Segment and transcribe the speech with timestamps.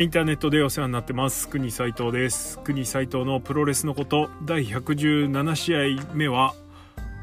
[0.00, 1.48] インターネットでお世話になってます。
[1.48, 2.60] 国斉藤です。
[2.60, 4.30] 国斉藤のプロレスのこと。
[4.44, 6.54] 第117試合目は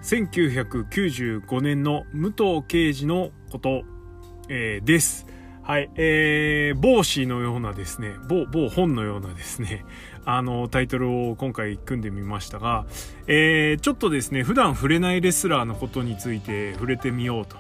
[0.04, 3.84] 1995年の武藤敬司のこと、
[4.50, 5.26] えー、です。
[5.64, 9.86] はい、えー、帽子のようなですね、某、某本のようなですね、
[10.26, 12.86] あの、タイトルを今回組んでみましたが、
[13.28, 17.56] えー、ちょっとですね、普段触れないレスラーのことについて触れてみようと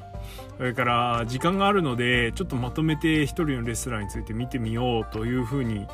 [0.58, 5.86] それから時間があるのでちょっとまとめて一人のレスラーについて見てみようというふうに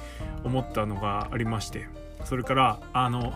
[0.44, 1.88] 思ったのがありまして
[2.26, 3.34] それからあの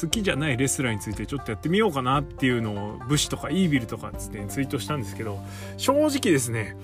[0.00, 5.40] 好きじゃないレスラーについてちょっとやってみようかなっていうのを武士とかイービルとかつってツイートしたんですけど
[5.76, 6.76] 正直ですね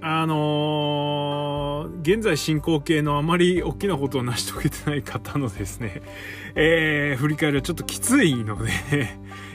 [0.00, 6.02] あのー、現在進行形のあまり大きなことを成し遂げてない方のですね、
[6.54, 8.70] えー、振り返りはちょっときついので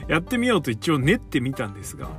[0.06, 2.10] やってみようと一応練ってみたんですが、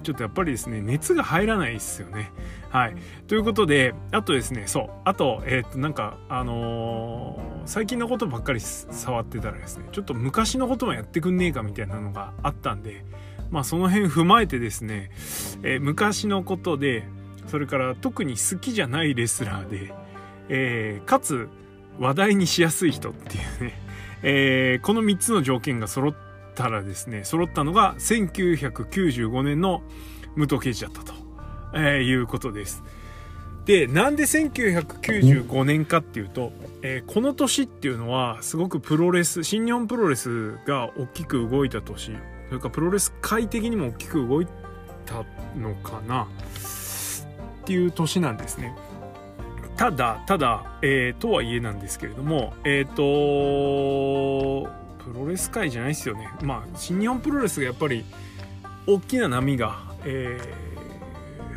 [0.00, 2.30] ちょっとやっぱりですね、熱が入らないですよね。
[2.70, 2.96] はい。
[3.26, 4.90] ということで、あとですね、そう。
[5.04, 13.04] あと、えー、っと、なんか、あのー、最近のことばっかり触ってたらですね、ちょっと昔のこともやってくんねえかみたいなのがあったんで、
[13.50, 15.10] まあその辺踏まえてですね、
[15.62, 17.04] えー、昔のことで、
[17.46, 19.92] それから特に好きじゃないレスラーで、
[20.48, 21.48] えー、かつ
[21.98, 23.80] 話題にしやすい人っていうね、
[24.22, 26.29] えー、この3つの条件が揃って
[26.60, 29.82] たらですね、揃ったのが1995年の
[30.36, 31.14] 武藤刑事だったと、
[31.74, 32.82] えー、いうことです。
[33.64, 36.52] で、なんで1995年かっていうと、
[36.82, 42.12] えー、この年っていうのはすごくプロレス、新日本プロレスが大きく動いた年、
[42.48, 44.46] それからプロレス界的にも大きく動い
[45.06, 45.24] た
[45.58, 46.26] のかなっ
[47.64, 48.76] ていう年なんですね。
[49.78, 54.80] ただ、ただ、えー、とはいえなんですけれども、えっ、ー、と
[55.10, 56.28] プロレス界じゃないですよね。
[56.42, 58.04] まあ、新日本プロレスがやっぱり
[58.86, 60.38] 大きな波が、え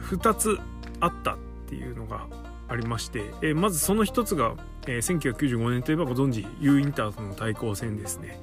[0.01, 0.57] ー、2つ
[0.99, 1.37] あったっ
[1.67, 2.25] ていうのが
[2.67, 4.55] ありまして、えー、まずその1つが、
[4.87, 8.39] えー、1995年といえばご存知 U インターとの対抗戦ですね。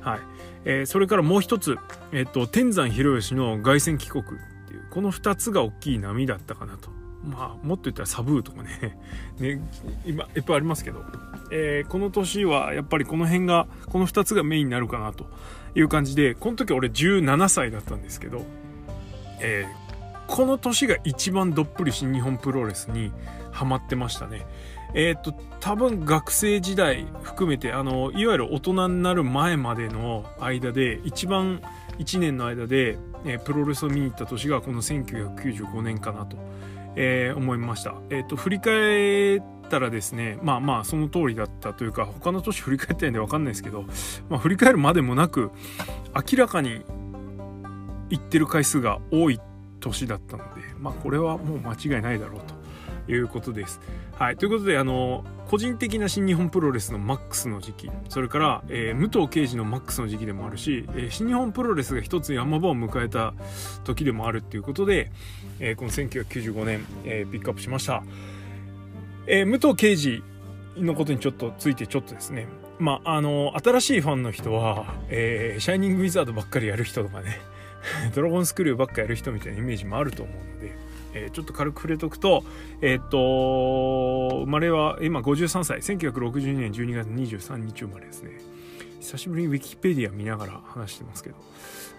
[0.00, 0.20] はい。
[0.66, 1.78] えー、それからもう一つ、
[2.12, 4.26] えっ、ー、と、天山広義の凱旋帰国っ
[4.68, 6.99] ていう、この2つが大きい波だったかなと。
[7.24, 8.96] まあ、もっと言ったらサブーとかね
[9.38, 9.60] ね、
[10.06, 11.04] 今、いっぱいありますけど、
[11.50, 15.26] えー、この年はやっぱりこの辺が、この2つがメインになるかなと
[15.74, 18.44] いう感じで、この時俺17歳だったんですけど、
[19.40, 23.12] えー、この年が一番どっぷり新日本プロレスに
[23.50, 24.46] ハマってましたね。
[24.94, 31.60] えっ、と、多分学生時代含めて、あの、いわゆる大人になる前までの間で、一番
[31.98, 36.36] 1年の間で、えー、プロレスを見に行った年がこの1995年かなと
[36.96, 37.94] えー、思いました。
[38.10, 43.84] えっ、ー、と、振り返ったらですね、まあまあ、その通りだったというか、他の年振り返ってないんで分かんないですけど、
[44.28, 45.50] まあ、振り返るまでもなく、
[46.14, 46.82] 明らかに
[48.10, 49.40] 行ってる回数が多い
[49.80, 52.60] 年だったので、まあ、これはもう間違いないだろうと。
[53.12, 53.80] いうことです。
[54.20, 54.36] はい。
[54.36, 63.32] ということで、あの、個人的な新日本プロレスのマックスの時期、それから、えー、武藤敬司のマックスの時期でもあるし、えー、新日本プロレスが一つ山場を迎えた
[63.82, 65.10] 時でもあるっていうことで、
[65.58, 68.02] えー、この1995年、えピックアップしました。
[69.26, 70.22] え武藤敬司
[70.76, 72.46] のことにちょっとついてちょっとですね、
[72.78, 77.40] まあ、あの、新しいファンの人は、えシャイニングウィザードばっかりやる人とかね、
[78.14, 82.44] ドラゴンスクリューばっかやる人みたいなイメージもあると思うので、えー、ちょっと軽く触れとくと、
[82.80, 88.32] えー、っと、生まれは今53歳、1962年12月23日生まれですね。
[89.00, 91.36] 久しぶりにウィキペディア見ながら話してますけど。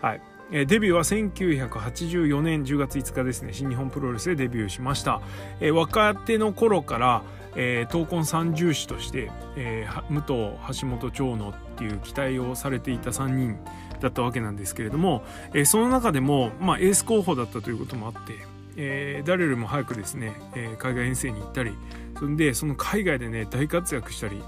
[0.01, 0.21] はい。
[0.53, 5.21] えデビューは1984年10月5日ですね、新日本プロレスでデビューしました。
[5.61, 7.23] え若手の頃から、
[7.55, 13.57] えー、闘魂三重士として、えー、武藤、橋本長野っていう期待をされていた3人
[14.01, 15.23] だったわけなんですけれども、
[15.53, 18.33] えー、その中でも、まあ、エース候補だったということもあって、
[18.77, 21.75] えー、誰よりも早くですね、えー、海外遠征に行ったり
[22.19, 24.41] そんでその海外でね大活躍したり、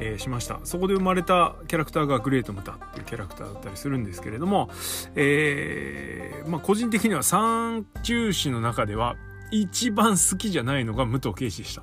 [0.00, 0.60] えー、しました。
[0.64, 4.70] そこで生まれたキャラクターがグレートムタっていうキャラクターだったりするんですけれども、
[5.14, 9.16] えーまあ、個人的には三中士の中では
[9.50, 11.82] 一番好きじゃないのが武藤敬司でした。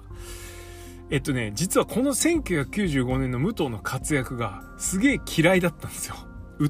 [1.10, 6.16] えっとね実はこの1995年の武藤の活躍がすげえ嫌いだったんですよ。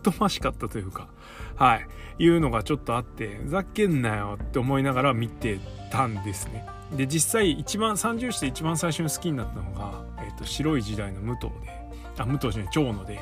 [0.04, 1.08] 疎ましかったというか。
[1.56, 1.88] はい、
[2.20, 5.60] いうのがちょっとあって、ふざけんなよって思いながら見て
[5.92, 6.66] たんですね。
[6.96, 11.72] で、実際一番、三重視で一番最初に好きになったのが、えっ、ー、と、白い時代の武藤で、
[12.18, 13.20] あ、武藤じゃない、長野で、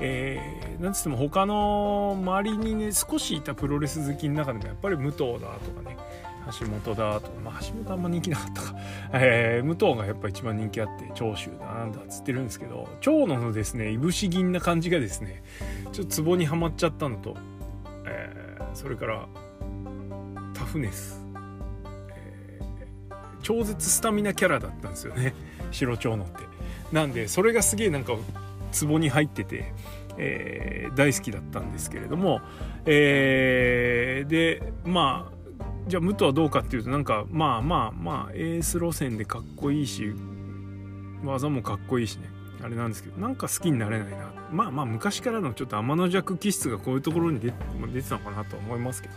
[0.00, 5.96] えー、なんつっても他の周りにね、少しいたプロレス好きの中でもやっぱり武藤だとかね、
[6.58, 8.74] 橋本だとか、まあ橋本あんま人気なかったか、
[9.14, 15.42] えー、武藤がやっぱ一番人気あって、長州だなんだっつってるんですけど、長野のですね、いぶし銀な感じがですね、
[15.92, 17.36] ちょっとツボにはまっちゃったのと、
[18.12, 19.26] えー、それから
[20.54, 21.20] タフネス、
[22.08, 25.34] えー、超絶スタミナキャラだったんですよね。
[25.72, 26.42] 白蝶野って。
[26.92, 28.14] なんでそれがすげえなんか
[28.70, 29.72] ツボに入ってて、
[30.18, 32.40] えー、大好きだったんですけれども、
[32.84, 35.32] えー、でまあ
[35.88, 40.12] じゃあ武藤はどうかっていうとなんかまあまあまあエース路線でかっこいいし
[41.24, 42.41] 技もかっこいいしね。
[42.62, 44.32] あれなんですけどなんか好きになれないな。
[44.50, 47.52] まあまあ昔からのちょっと天の弱気質がこういうところに出
[47.92, 49.14] 出てたのかなと思いますけど。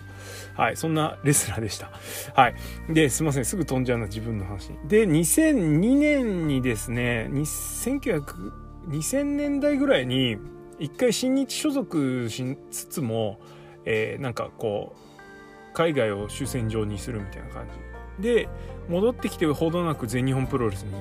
[0.56, 1.92] はいそんなレスラーでした。
[2.34, 2.56] はい。
[2.90, 3.46] ですいません。
[3.46, 4.70] すぐ飛んじゃうな自分の話。
[4.88, 10.38] で2002年にですね1900 2000年代ぐらいに
[10.80, 13.40] 一回新日所属しつつも、
[13.86, 17.68] えー、なんかこう海外を主戦場にするみたいな感
[18.20, 18.24] じ。
[18.24, 18.48] で
[18.88, 20.94] 戻ってきてほどなく全日本プロレスに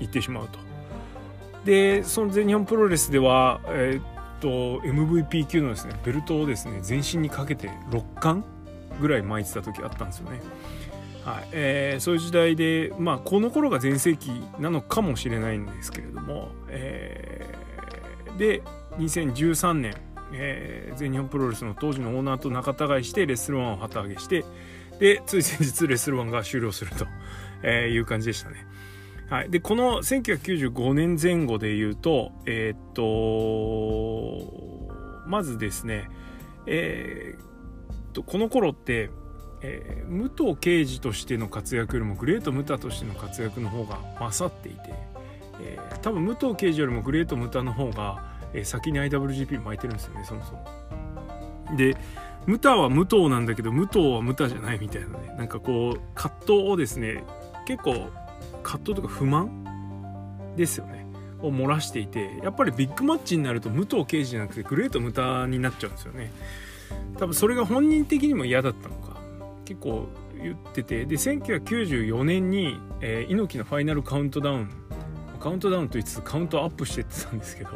[0.00, 0.71] 行ってしまうと。
[1.64, 4.04] でその全日本プロレスでは、えー、っ
[4.40, 8.44] と MVP 級のですねベルトをですね全身にかけて6冠
[9.00, 10.40] ぐらい巻いてた時あったんですよね。
[11.24, 18.62] はいえー、そういう時代で、まあ、この頃が全盛期なのかもしれないんですけれども、えー、で
[18.98, 19.94] 2013年、
[20.32, 24.44] えー、全日本プロレスの当時のオーナーと仲違いしてレッスルワンを旗揚げして
[24.98, 27.06] でつい先日レッスルワンが終了すると、
[27.62, 28.66] えいう感じでしたね。
[29.32, 34.92] はい、でこの1995年前後で言うとえー、っと
[35.26, 36.10] まずですね
[36.66, 37.46] えー、っ
[38.12, 39.08] とこの頃って
[39.64, 44.92] えー、武藤刑事としての活躍よりもグレート・ムタとしての活躍の方が勝っていて、
[45.60, 50.66] えー、多分武藤刑事よりもグレート・ムタの方が、えー、先に IWGP 巻いてるんですよねそもそも。
[51.76, 51.96] で
[52.46, 57.22] ムタは武藤なんだけど武藤はムタじゃないみたいなねなんかこう葛藤をですね
[57.64, 58.10] 結構
[58.62, 61.06] 葛藤とか不満ですよね。
[61.40, 66.30] を漏らしていてやっぱりビッグマッチになると武藤刑事じゃなくてグレート・ムタになっちゃうんですよね。
[67.18, 69.16] 多分それが本人的にも嫌だったのか
[69.64, 70.06] 結構
[70.40, 71.04] 言ってて。
[71.04, 74.70] で1994年に、えー、猪木のファイナルカウントダウン
[75.40, 77.70] カウントダウンと言いつつカウントアップしてってたんですけど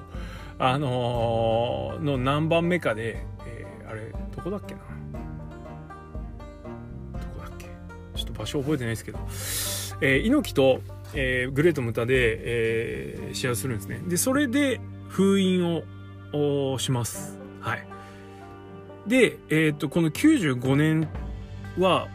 [0.61, 4.81] あのー、の何番目かで、えー、あれどこだっけな？
[7.21, 7.67] どこだっけ？
[8.15, 9.19] ちょっと場所覚えてないですけど、
[10.01, 10.81] えー、猪木と、
[11.15, 14.03] えー、グレートムタで、えー、試合するんですね。
[14.07, 15.83] でそれで封印
[16.33, 17.39] をします。
[17.61, 17.87] はい。
[19.07, 21.09] で、えーとこの95年
[21.79, 22.09] は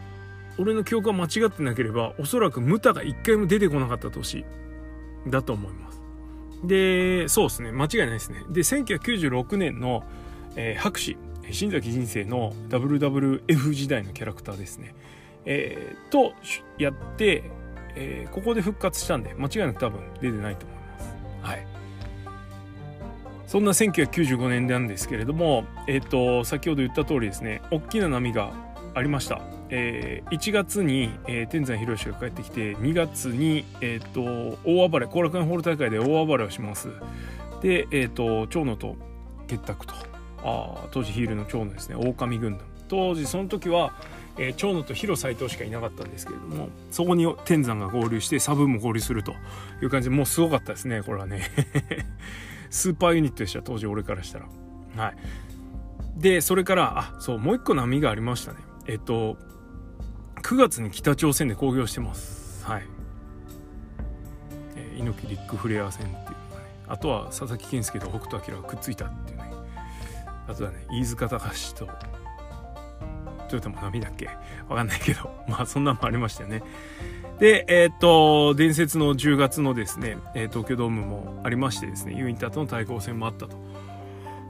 [0.58, 4.44] 俺の記憶が間違ってなければおそらくムタが一回も出てこなかった年
[5.26, 6.02] だと思います。
[6.64, 7.72] でそうですね。
[7.72, 8.42] 間違いないですね。
[8.50, 10.04] で1996年の、
[10.56, 11.16] えー、博士
[11.50, 14.94] 新崎人生の WWF 時代のキャラクターですね。
[15.44, 16.34] えー、と
[16.78, 17.50] やって、
[17.96, 21.14] えー、ここで復活したんで間違いなく多分出てないと思います。
[21.42, 21.66] はい。
[23.46, 28.50] そんな1995年なんですけれども、えっ、ー、と、先ほど言った通りですね、大きな波が
[28.94, 29.40] ありました。
[29.68, 36.88] えー、1月に、えー、天山博が帰ってきて2月に、えーと、大暴れ後楽園ホール大会で大暴れをします。
[37.62, 38.96] で、えーと、長野と
[39.46, 39.94] 結託と。
[40.44, 42.66] あ当時ヒールの長野ですね狼軍団。
[42.88, 43.94] 当時その時は、
[44.38, 49.32] えー、長野と広斎藤しかいなかったんですけれどもそこに天山が合流してサブも合流すると
[49.82, 51.42] いう感じでもうすごかったですねこれはね。
[52.70, 54.46] スーパーユニットでした当時俺からしたら。
[54.96, 55.16] はい。
[56.16, 58.58] でそれからあそうもう一個波がありましたね。
[58.86, 59.36] えっと
[60.42, 62.64] 9月に北朝鮮で興行してます。
[62.64, 62.82] はい、
[64.76, 66.34] えー、猪木リックフレア戦っていうね。
[66.88, 69.52] あとは佐々木健介と北斗晶がくっついたっていうね。
[70.48, 71.88] あとはね飯塚隆と
[73.52, 74.26] トヨタも波だっけ？
[74.68, 76.62] わかんないけど まあそんなんもありましたよね
[77.38, 83.56] で、えっ、と、伝説の10月のですね、え、東京ドームもありましてですね、ユインターとの対抗戦もあったと。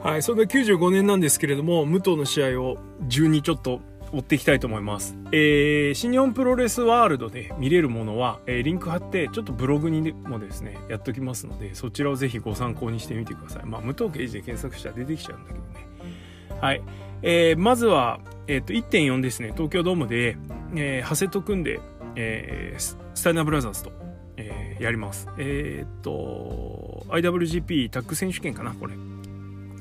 [0.00, 2.76] はい、それが95年なんですけれども、武藤の試合を
[3.08, 3.80] 12ちょっと
[4.12, 5.16] 追っていきたいと思います。
[5.32, 13.64] えー、新日本プロレスワールドで見れるものは、えー、リンク貼ってちょっとブログにもですねやっときますのでそちらをぜひご参考にしてみてください。
[13.64, 16.60] まあ武藤刑事で検索したら出てきちゃうんだけどね。
[16.60, 16.82] はい。
[17.22, 20.36] えー、まずは、えー、と1.4ですね東京ドームで、
[20.74, 21.80] えー、長谷と組んで、
[22.16, 22.80] えー、
[23.14, 23.92] スタイナーブラザーズと、
[24.36, 25.28] えー、やります。
[25.38, 28.94] えっ、と IWGP タッグ選手権かなこれ。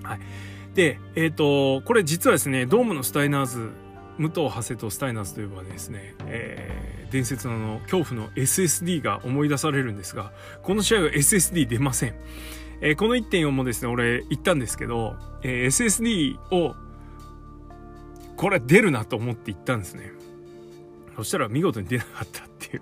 [0.03, 0.19] はい。
[0.75, 3.71] で、えっ、と、これ実はですね、ドームのスタイナーズ
[4.17, 10.31] 武藤長谷とスタイナーズといえばですね、えー、伝説のの恐怖の SSD が思い出されるんですが
[10.63, 12.15] この試合は SSD 出ません、
[12.81, 16.75] えー、この1.4もですね俺言ったんですけど、えー、SSD を
[18.41, 20.11] これ出るなと思って言ったんですね。
[21.15, 22.81] そしたら見事に出なかったっていう。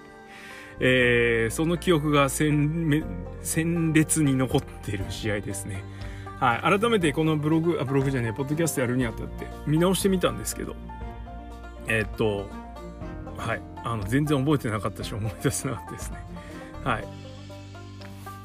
[0.80, 5.84] えー、その記憶が鮮烈に残ってる試合ですね。
[6.40, 10.74] はい、改めてこのブログあブログじゃねえポッドキャストやるにあたって見直してみたんですけど。
[11.86, 12.48] えー、っと
[13.36, 13.60] はい。
[13.84, 16.16] あの全然覚えてなかったし思い出せなかったですね。
[16.82, 17.04] はい。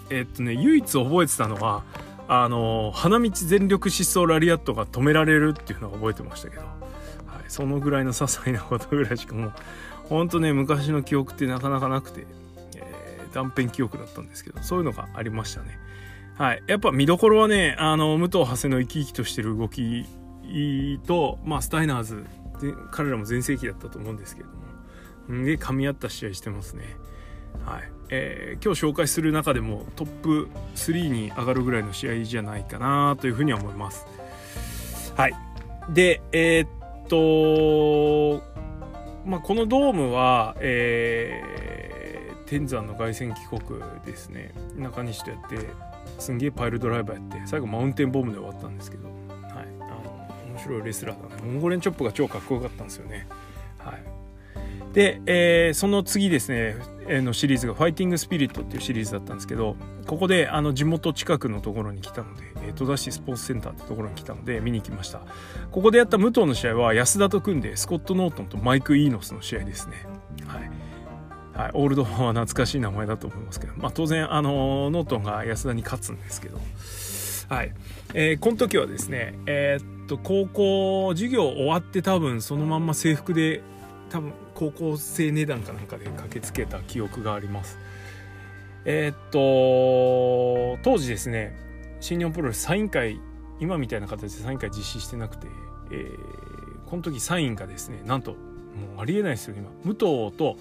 [0.09, 1.85] えっとね唯一覚えてたのは
[2.27, 9.53] あの花道全力疾走ラリアットが止められるっていうのは覚えてましたけど、はい、そのぐらいの些細なことぐらいしかもう
[10.09, 12.27] ほんとね昔の記憶ってなかなかなくて、
[12.75, 15.79] えー、断片記憶だったんですけどそういうのがありましたね
[16.37, 16.63] はい。
[16.67, 20.05] やっぱ見どころはね、あの、武藤長谷の生き生きとしてる動き
[21.07, 22.25] と、まあ、スタイナーズ
[22.61, 24.61] で、彼らも全盛期だったと思うんですけれども、
[25.27, 26.95] すげえ噛み合った試合してますね。
[27.65, 27.91] はい。
[28.09, 34.05] えー、今日紹介する中でもトップ3に上がるぐらいの試合じゃないかなというふうには思います。
[35.15, 35.35] はい。
[35.89, 38.43] で、えー、っと、
[39.25, 44.53] まあ、このドームは、えー、天山の凱旋帰国ですね。
[44.75, 45.57] 中西とやって、
[46.19, 49.15] すんげえパイルドライバーやって最後マウンテンボムで終わったんですけど、はい、
[49.81, 49.85] あ
[50.49, 53.27] の面白いレスラーだねモンゴレンチョップが超かっこよかったんですよね。
[54.97, 56.75] で、えー、その次ですね、
[57.07, 59.75] えー、のシリーズが「ファイティングスピリット」っていうシリーズだったんですけど
[60.07, 65.21] ここであの地元近くのところに来たので、えー、戸田市スポーツセンターってところに来たので見に来ました。
[65.71, 69.97] ここでやった武藤の試合は安田と組んでスコット・ノートンとマイク・イーノスの試合ですね。
[70.47, 70.71] はい。
[71.53, 76.59] はい、オールドファンは懐かしい名前だと思いますけど、まあ、当然あのノートンが安田に勝つんですけど、
[77.49, 77.71] はい。
[78.15, 83.61] えー、この時はですね、えー、っと高校授業終わって多分そのまんま制服で
[84.09, 87.77] 多分高校生値段かなんかで駆けつけた記憶があります。
[88.85, 91.55] えー、っと当時ですね
[91.99, 93.19] 新日本プロレスサイン会
[93.59, 95.47] 今みたいな形でサイン会実施してなくて、
[95.91, 98.37] えー、この時サインがですねなんとも
[98.97, 99.69] うありえないですよ今。
[99.83, 100.57] 武藤と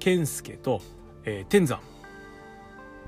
[0.00, 0.80] 健介と、
[1.24, 1.80] えー、天山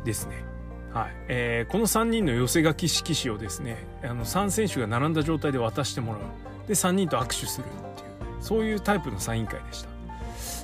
[0.05, 0.45] ですね。
[0.93, 1.13] はい。
[1.29, 6.23] えー、この3人の寄せ書き色紙をですねあの3選手が並んだ状態で渡してもらう。
[6.69, 8.13] で3人と握手するっていう
[8.43, 9.92] そういうタイプのサイン会でした、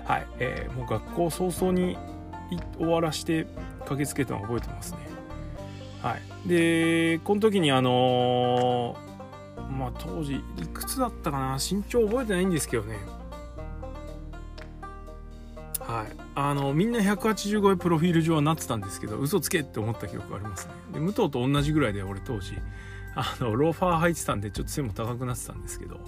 [0.09, 0.27] はい。
[0.39, 1.99] えー、もう学校早々に
[2.79, 3.47] 終わらして
[3.81, 4.99] 駆けつけたのを覚えてますね。
[6.03, 6.49] はい。
[6.49, 11.59] でこの時にあのー、まあ当時いくつだったかな？
[11.59, 12.97] 身長覚えてないんですけどね。
[15.81, 20.73] はい、あのみんな180超えプロフィール上はなってたんですけど嘘つけって思った記憶がありますね。
[20.95, 22.55] で武藤と同じぐらいで俺当時。
[23.21, 25.99] あのローファー履いてたんでちょっと背も高くなってたんですけど、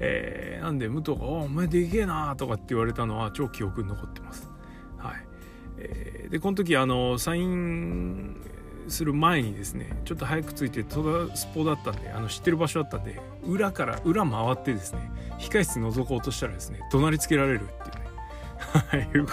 [0.00, 4.50] えー、なんで武藤が「お前でけえな」とかって言われたのは超記憶に残ってます。
[4.98, 5.26] はい、
[5.78, 8.36] えー、でこの時あのサイン
[8.88, 17.94] する前にですねちょっと早く着いて戸田スポだったんであの知ってる場所だったんで裏から裏回ってですね控室覗こうとしたらですね怒鳴りつけられるっていう
[19.18, 19.26] いう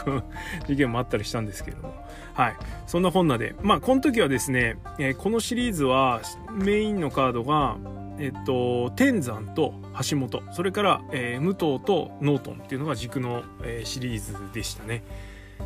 [0.68, 2.56] 事件もあったりしたんですけれども、はい、
[2.88, 6.22] そんなこんなで、まあ、この時はですね、えー、このシリーズは
[6.54, 7.78] メインのカードが、
[8.22, 9.74] えっと、天山と
[10.08, 15.04] 橋本それから、えー、武藤とノートンっていうのが軸の、えー、シリーズでしたね。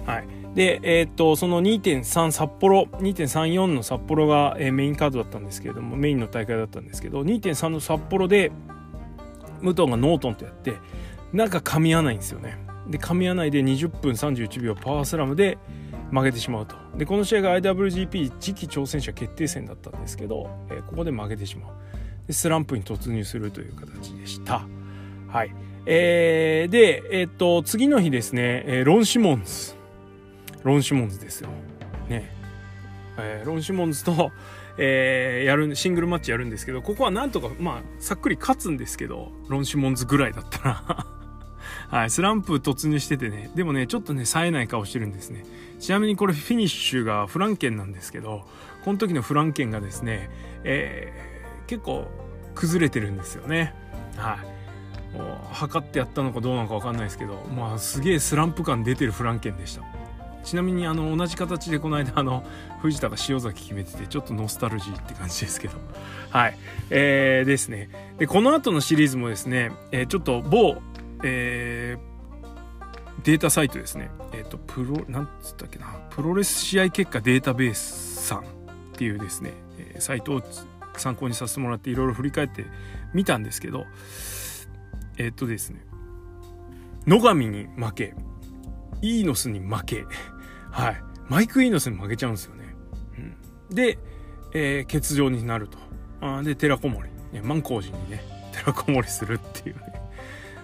[0.05, 8.51] はい、で、えー、っとその2.3札幌2.34の札幌が、えー、メインカードだったんですけれどもメインの大会だったんですけど2.3の札幌で
[9.61, 10.75] 武藤がノートンとやって
[11.33, 12.57] なんか噛み合わないんですよね。
[12.87, 15.57] で噛み合わないで20分31秒パワースラムで
[16.11, 21.71] 負けてしまうとでこの試合が IWGP 次期挑戦者決定戦だったんですけど、えー、ここで負けてしまう
[22.29, 24.65] スランプに突入するという形でした。
[25.27, 25.51] はい。
[25.85, 29.73] えー、でえー、っと次の日ですね、えー、ロン・シモンズ。
[30.63, 31.49] ロン・シモンズですよ。
[32.09, 32.33] ね。
[33.17, 34.31] えー、ロン・シモンズと、
[34.77, 41.07] えー、やるシングルマッチやるんですけどここはなんとかまあさっくり勝つんですけどロン・シモンズぐらいだったら。
[41.89, 45.43] はい、スランプ突入しててね、でもね、ちょっとね、冴えない顔してるんですね。
[45.79, 48.43] ちなみにこれフィニッシュがフランケンなんですけど、
[48.83, 50.29] この時のフランケンがですね、
[50.63, 51.34] えー、
[51.67, 52.07] 結構
[52.53, 53.73] 崩れてるんですよね。
[54.17, 54.37] は
[55.13, 55.17] い。
[55.17, 59.83] もう測ってやったのかどうなのか分かんないですけど、まあすげえスランプ感出てるフランケンでした。
[60.43, 62.43] ちなみにあの同じ形でこの間あの
[62.81, 65.73] 藤田が塩崎決めててちょっとノスタルジーって感じですけど
[66.29, 66.57] はい
[66.91, 70.77] えー、ですねでこの後のシリーズもですね、えー、ちょっと某
[71.23, 74.11] えー、データサイトですね。
[74.33, 78.43] えっ、ー、と、プロ、なんつったっけな、プロレス試合結果データベースさんっ
[78.93, 79.53] ていうですね、
[79.99, 80.41] サイトを
[80.99, 82.65] 参考にさせてもらっていろいろ振り返って
[83.13, 83.85] みたんですけど、
[85.17, 85.85] えっ、とですね、
[87.07, 88.13] 野上に負け、
[89.01, 90.05] イーノスに負け、
[90.71, 92.75] はい、マイク・イーノスに負けちゃうんですよね。
[93.69, 93.97] うん、で、
[94.53, 95.77] えー、欠場になると。
[96.21, 99.81] あで、寺子守、ね、万光寺にね、寺子守するっていうね。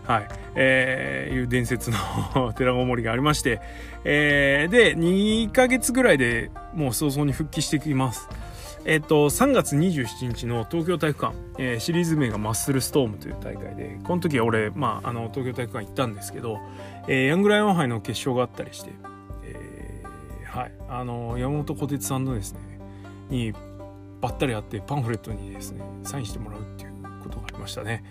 [0.03, 3.61] はい、えー、いう伝説の 寺子守がありまして、
[4.03, 8.27] えー、で、2ヶ月ぐらいでもう早々に復帰してきます。
[8.83, 16.57] えっと、3月27日の東京体育館、えー、シリーズ名がマッスルストームという大会で、この時は俺、まあ、あの、東京体育館行ったんですけど、
[17.07, 18.91] えー、ヤングライオン杯の決勝があったりして、
[19.45, 22.59] えー、はい、あの、山本小鉄さんのですね、
[23.29, 23.53] に
[24.19, 28.03] ばったり会ってパンフレットにですね、サインしてもらうっていうことがありましたね。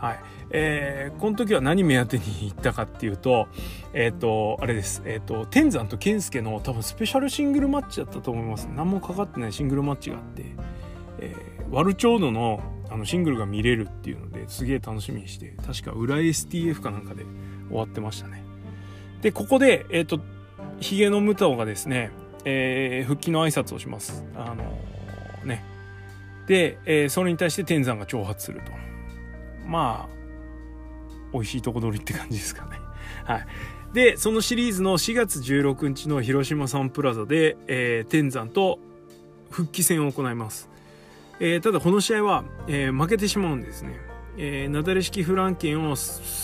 [0.00, 0.20] はい。
[0.50, 3.48] えー、この時は何目当てに行ったかっていうと、
[3.92, 5.02] えっ、ー、と、あれです。
[5.04, 8.66] えっ、ー、と、天山と健介の多分スペシャルシングルマッチだったと思います。
[8.74, 10.44] 何もかかってないシングルマッチがあって、
[11.18, 17.24] えー、ワルチョードのあのシングルが見れるっていうのですげえ楽しみにして、確か裏 STF かなんかで
[17.68, 18.42] 終わってましたね。
[19.22, 20.20] で、ここで、えっ、ー、と、
[20.80, 22.10] ヒゲのムタオがですね、
[22.44, 24.24] えー、復帰の挨拶をします。
[24.34, 24.64] あの、
[25.46, 25.64] ね。
[26.46, 28.89] で、えー、それに対して天山が挑発すると。
[29.70, 30.20] まあ、
[31.32, 32.78] 美味しいとこ取りって感じですかね。
[33.24, 33.46] はい。
[33.92, 38.78] で、そのシリーズの4月16日の広島サンプラザで、えー、天山と
[39.50, 40.68] 復帰戦を行います。
[41.40, 44.10] えー、ただこの試合は、えー、負けてしまうんですね。
[44.36, 45.96] えー、なだれ式フランケンを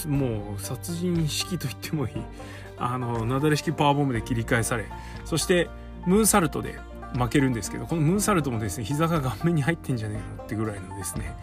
[0.09, 2.12] もう殺人式と言ってもいい
[2.76, 4.87] あのなだれ式パワーボムで切り返され
[5.25, 5.71] そして
[6.06, 6.78] ムーンサルトで
[7.16, 11.37] 負けるんですけどこのムーンサルトもですね膝が顔面に入ってんじゃねえのってぐらいのですね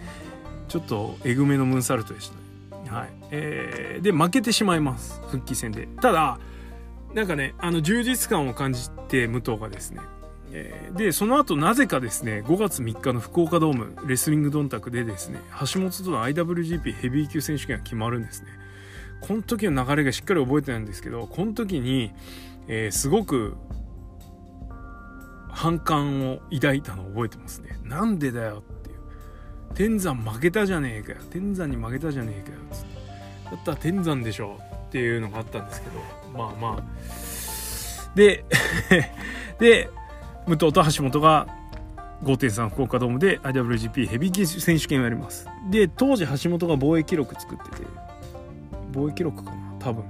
[0.74, 2.36] ちょっとえぐめのムーンサルトでした
[2.78, 2.90] ね。
[2.90, 3.10] はい。
[3.30, 5.22] えー、で、負けてしまいます。
[5.28, 5.88] 復帰戦で。
[6.02, 6.40] ただ、
[7.14, 10.02] なんかね、あの、充実感を感じて、武藤がですね。
[10.52, 18.48] え、で、その後、なぜかですね、5月3日の福岡ドーム、レスリングドンタクでですね、橋本との IWGP ヘビー級選手権が決まるんですね。
[19.22, 22.14] この時の流れがしっかり覚えてないんですけど、この時に、
[22.68, 23.58] えー、すごく
[25.50, 27.78] 反感を抱いたのを覚えてますね。
[27.84, 28.64] なんでだよ
[29.76, 31.18] 天山負けたじゃねえかよ。
[31.32, 32.58] 天山に負けたじゃねえかよ。
[32.58, 32.94] って
[33.56, 36.00] だったら天山でしょっていうのがあったんですけど。
[36.38, 36.84] まあまあ。
[38.16, 38.46] で
[39.60, 39.90] で
[40.48, 41.48] 武藤と橋本が
[42.24, 45.48] 5.3福岡ドームで IWGP ヘビー級選手権をやります。
[45.72, 47.88] で当時橋本が防衛記録作ってて。
[48.92, 49.58] 防衛記録かな？
[49.80, 50.04] 多分。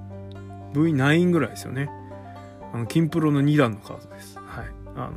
[0.73, 1.89] V9 ぐらいですよね。
[2.73, 4.37] あの金プロの2段のカードです。
[4.37, 4.65] はい。
[4.95, 5.11] あの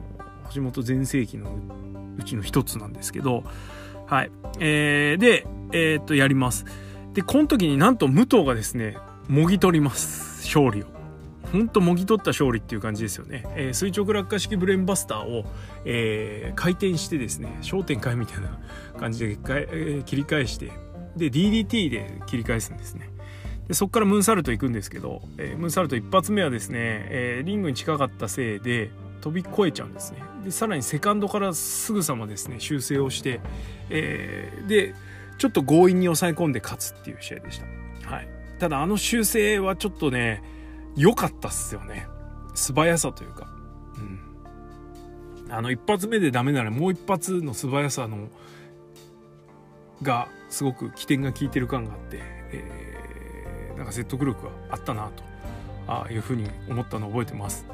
[0.52, 1.50] 橋本全盛期の
[2.18, 3.42] うちの一つなんですけど。
[4.06, 4.30] はい。
[4.60, 6.64] えー、で、えー、っと、やります。
[7.12, 8.96] で、この時になんと武藤がですね、
[9.28, 10.46] もぎ取ります。
[10.46, 10.86] 勝利を。
[11.52, 13.44] ほんともぎ取った勝利っていう感じですよね。
[13.56, 15.44] えー、垂直落下式ブレーンバスターを、
[15.84, 18.58] えー、回転してですね、焦点回みたいな
[18.98, 20.72] 感じで、えー、切り返して、
[21.16, 23.10] で、DDT で切り返すんですね。
[23.68, 28.90] でそこからムーンサルト行くんですけど、えー、ムーンサルト一発目はですね、えー、リングに近かったせいで
[29.20, 30.22] 飛び越えちゃうんですね。
[30.44, 33.40] でさらにセカンドからすぐさまですね修正をして、
[33.90, 34.94] えー、で
[35.38, 40.42] ちょっと強引に抑え込んで勝つっていう試合でした、はい、ただあの修正はちょっとね
[40.96, 42.06] 良かったっすよね。
[42.54, 43.46] 素早さというか。
[43.96, 45.52] うん。
[45.52, 48.28] あの一発目でダメならもう一発の素早さの
[50.02, 52.18] がすごく起点が効いてる感があって、
[52.52, 55.22] えー、なんか説得力があったなと
[55.86, 57.66] あいうふうに思ったのを覚えてます。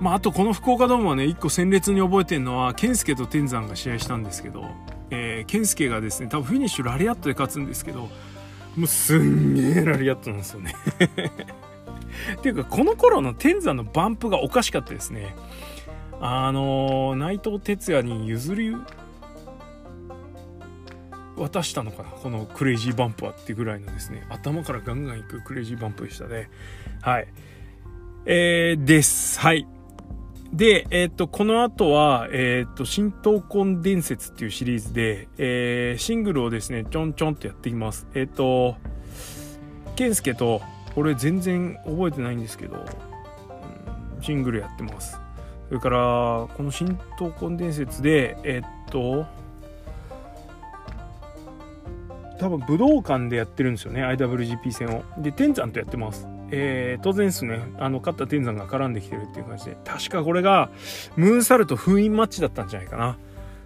[0.00, 4.64] まあ、あとこの福岡ドームはね、一個鮮烈に覚えてるのは、健介と天山が試合したんですけど、
[5.10, 8.08] えー、健介がですね、多分フィニッシュラリアットで勝つんですけど、
[8.76, 10.74] もうすんげえラリアットなんですよね。
[12.38, 15.34] っ ていうか、この頃の天山のバンプがおかしかったですね。
[16.20, 18.76] あのー、内藤哲也に譲り
[21.36, 26.50] 渡したのかなこのクレイジーバンプはっていうぐらいのですね頭からガンガンいくクレイジーバンプでしたね。
[27.00, 27.28] はい。
[28.26, 29.38] えー、です。
[29.38, 29.66] はい。
[30.52, 38.06] で、えっ、ー、と、この後は、えっ、ー、と、新闘魂伝説っていうシリーズで、えー、シングルをですね、ちょんちょんとやっていきます。
[38.14, 38.76] えっ、と、
[39.94, 40.62] 健介と、
[40.94, 45.20] これ全然覚えてないんですけど、うん、シングルやってます。
[45.68, 45.98] それから、
[46.56, 49.26] この新闘魂伝説で、えっと、
[52.38, 55.02] 多分武道館でやってるんですよね、IWGP 戦を。
[55.18, 56.26] で、天山とやってます。
[56.50, 60.70] えー、当然ですね、あの、勝った天山が絡んできてるっていう感じで、確かこれが、
[61.16, 63.18] ムーンサルト封印マッチだったんじゃないかな。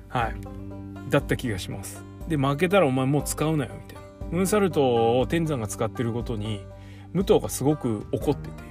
[0.09, 0.35] はい。
[1.11, 2.05] だった気がします。
[2.29, 4.27] で、負けたらお前もう使うなよ、みたいな。
[4.31, 6.65] ムーンサルトを天山が使ってることに、
[7.13, 8.63] 武藤がすごく怒ってて、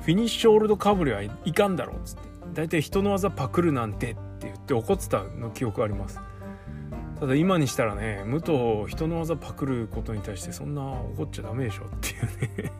[0.00, 2.22] フィニッシュオールドかぶりはいかんだろう、つって。
[2.54, 6.20] 大体人の技パクるなんてって言って怒ってたの記憶あります。
[7.18, 12.12] ただ今にしたらね、武藤人の技パクることに対してそんな怒っちゃダメでしょってい
[12.62, 12.72] うね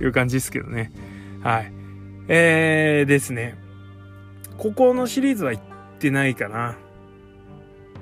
[0.00, 0.92] いう感じですけどね。
[1.42, 1.72] はい。
[2.28, 3.56] えー、ですね。
[4.58, 5.64] ここのシリーズは行っ
[5.98, 6.76] てないかな。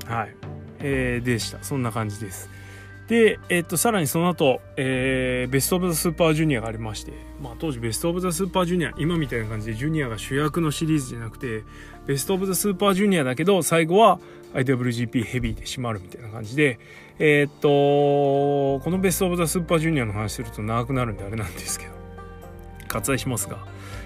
[0.07, 0.37] はい。
[0.81, 1.63] えー、でした。
[1.63, 2.49] そんな感じです。
[3.09, 11.65] で、えっと、さらにその後、えー、ベスト・オブ・ザ・スーパージュニアがありまして、まあ、当時ベスト・オブ・ザ・スーパージュニア今みたいな感じでジュニアが主役のシリーズじゃなくて
[12.07, 14.21] ベスト・オブ・ザ・スーパージュニアだけど最後は
[14.55, 16.79] IWGP ヘビーで締まるみたいな感じで
[17.19, 21.93] えー、っとこのベスト・オブ・ザ・スーパージュニアの話すると長くなるんであれなんですけど
[22.89, 23.59] 割愛しますが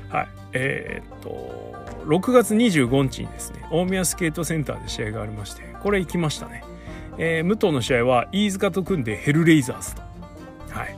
[0.09, 6.68] はいえー、っと6月25日にですね大宮スケートセンターで試合がありましてこれ行きましたね。
[7.19, 10.03] えー、武藤の試合は飯塚と組んでヘルレイザーズと。
[10.71, 10.97] はい。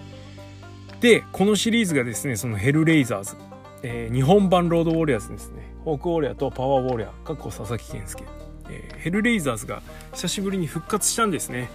[1.01, 3.37] で、このシリーズがですね、そのヘルレイザーズ、
[3.83, 5.73] えー、日本版ロードウォリアーズですね。
[5.85, 8.25] ホークウォリアーとパワーウォリアー、かっこ佐々木健介。
[8.69, 11.71] えー、ヘルレイザーズが久しぶりに復活したんですね。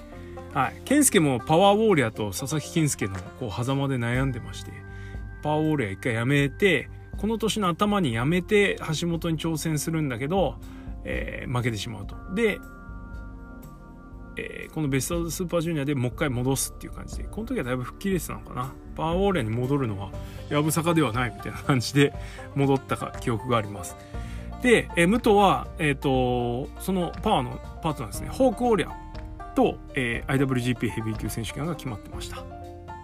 [0.53, 0.81] はい。
[0.86, 4.71] 健介もパワーウォーリアーと佐々木健介のこう狭間で悩んでまして、
[5.41, 10.60] パワーウォーリアー一回やめて、この年の頭にやめて橋本に挑戦するんだけど、
[11.03, 12.15] えー、負けてしまうと。
[12.36, 12.60] で、
[14.38, 18.74] えー、このベストスーパージュニアでもう一回戻すっていう感じでこの時はだいぶ吹っ切れてたのかな。
[18.95, 20.12] パワーウォーリアに戻るのは
[20.50, 22.13] やぶさかではないみたいな感じで
[22.56, 23.95] 戻ったか記憶があります。
[24.62, 28.30] で、えー、武藤は、えーと、そのパワーのパートナーですね。
[28.30, 28.91] ホークウォーリア
[29.54, 32.43] と、えー、IWGP ヘビー級選手権が決まってました。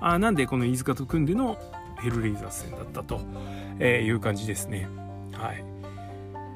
[0.02, 1.58] あなんでこの飯塚と組んでの
[2.02, 3.22] ヘルレイザー戦だったと、
[3.80, 4.88] えー、いう感じですね。
[5.34, 5.64] はい。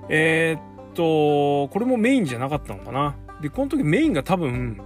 [0.09, 3.15] えー、っとこれもメインじゃなかったのかな。
[3.41, 4.79] でこの時メインが多分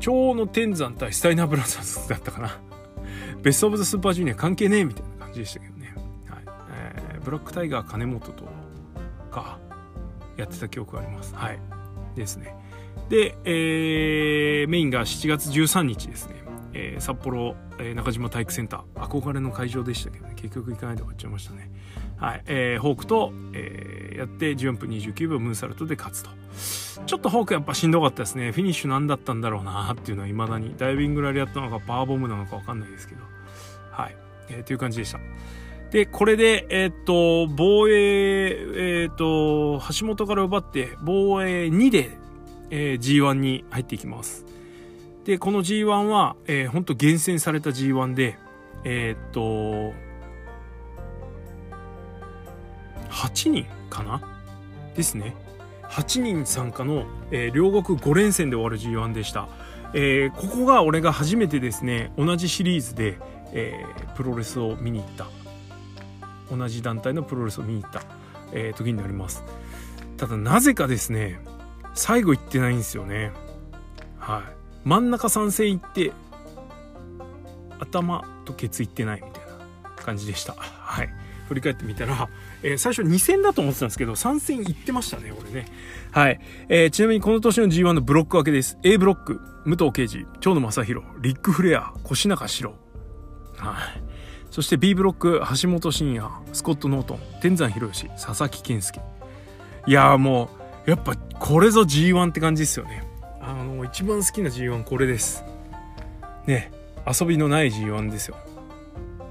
[0.00, 2.60] 蝶の天山対スタイナーブラザーズだったかな。
[3.42, 5.94] ベスト・オブ・ザ・スーパージュニア関係ねえみたいな感じでしたけどね、
[6.26, 6.42] はい。
[6.72, 8.44] えー、ブラックタイガー金本と
[9.30, 9.58] か
[10.36, 11.34] やってた記憶があります。
[11.34, 11.58] はい。
[12.14, 12.54] ですね。
[13.08, 16.34] で、えー、メインが7月13日ですね、
[16.72, 19.02] えー、札幌、えー、中島体育センター。
[19.06, 20.34] 憧れの会場でしたけどね。
[20.36, 21.70] 結局行かないで終わっちゃいましたね。
[22.18, 26.30] はい、えー、ホークと、えー、やって14分29秒ムーンサルトで勝つと。
[27.06, 28.50] ちょっとホークやっぱしんどかったですね。
[28.52, 30.74] フィニッシュ何だったんだろうなっていうのは未だに。
[30.76, 33.22] ダイビングラリアットなのかパワーボムなのか分かんないですけど。
[33.92, 34.16] はい、
[34.48, 35.20] えー、という感じでした。
[35.90, 42.18] でこれでえー、っと防衛えー、っと橋本から奪って防衛2で、
[42.70, 44.44] えー、G1 に入っていきます。
[45.24, 48.38] でこの G1 は、えー、ほんと厳選された G1 で
[48.84, 49.94] えー、っと
[53.10, 54.20] 8人かな？
[54.94, 55.34] ですね。
[55.90, 59.48] 8人参加の、えー、両国5連戦で終わる G1 でした、
[59.94, 63.18] えー、ここが俺が初めてですね同じシリーズで、
[63.52, 65.26] えー、プロレスを見に行った。
[66.54, 68.02] 同じ団体のプロレスを見に行った、
[68.52, 69.44] え、時になります。
[70.16, 71.40] ただなぜかですね
[71.94, 73.32] 最後行ってないんですよね。
[74.18, 74.42] はい。
[74.84, 76.12] 真ん中参戦行って
[77.80, 80.54] 頭とケツ行ってないみたいな感じでした。
[80.54, 81.10] はい。
[81.48, 82.28] 振り返ってみたら、
[82.62, 85.66] えー、最初2戦だと思ってたんですけど、3戦行ってましたね、俺ね。
[86.12, 86.40] はい。
[86.68, 88.78] えー、ちなみにこの年の G1 のブロック分けです。
[88.82, 92.74] A ブロック、武藤敬司、長野正宏、リック・フレア、越中史郎。
[93.56, 94.02] はい。
[94.50, 99.00] そして B ブロック、橋本真也、スコット・ノートン、天山博義、佐々木健介。
[99.86, 100.50] いやーも
[100.86, 103.04] う、やっぱこれぞ G1 って感じですよね。
[103.40, 105.44] あの、一番好きな G1 これです。
[106.46, 106.72] ね、
[107.06, 108.36] 遊びのない G1 ですよ。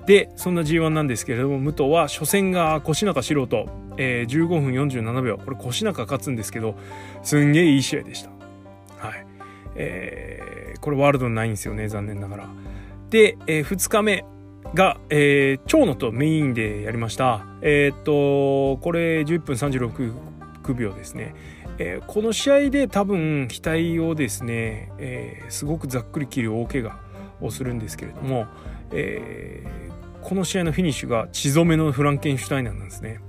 [0.07, 6.75] でそんな G1 なんですけれども武藤は初戦が越中素人、えー、15分47秒これ越中勝つんですけど
[7.23, 8.29] すんげえいい試合でした。
[8.97, 9.25] はい
[9.75, 12.49] えー、これワールドないんですよね残念ながら。
[13.09, 14.25] で、えー、2日目
[14.73, 17.45] が、えー、長野とメインでやりました。
[17.61, 21.35] えー、っとこれ11分36秒ですね。
[21.79, 26.97] えー、この試合で多分額をですね、えー、すごくざっくり切る大怪我
[27.41, 28.47] をするんですけれども、
[28.91, 33.19] えー、この試合のフィニッシュが血染めのフランケンシュタイナーなんですね。